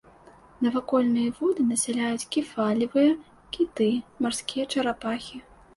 Навакольныя 0.67 1.33
воды 1.41 1.61
насяляюць 1.73 2.29
кефалевыя, 2.37 3.13
кіты, 3.55 3.93
марскія 4.27 4.65
чарапахі. 4.75 5.37